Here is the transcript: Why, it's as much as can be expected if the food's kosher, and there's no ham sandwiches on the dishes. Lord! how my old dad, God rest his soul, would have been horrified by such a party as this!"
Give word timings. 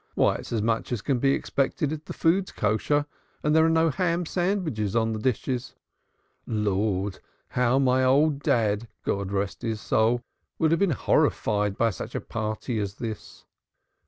Why, 0.15 0.37
it's 0.37 0.51
as 0.51 0.63
much 0.63 0.91
as 0.91 1.03
can 1.03 1.19
be 1.19 1.33
expected 1.33 1.91
if 1.91 2.05
the 2.05 2.13
food's 2.13 2.51
kosher, 2.51 3.05
and 3.43 3.55
there's 3.55 3.69
no 3.71 3.91
ham 3.91 4.25
sandwiches 4.25 4.95
on 4.95 5.13
the 5.13 5.19
dishes. 5.19 5.75
Lord! 6.47 7.19
how 7.49 7.77
my 7.77 8.03
old 8.03 8.39
dad, 8.39 8.87
God 9.03 9.31
rest 9.31 9.61
his 9.61 9.79
soul, 9.79 10.23
would 10.57 10.71
have 10.71 10.79
been 10.79 10.89
horrified 10.89 11.77
by 11.77 11.91
such 11.91 12.15
a 12.15 12.19
party 12.19 12.79
as 12.79 12.95
this!" 12.95 13.45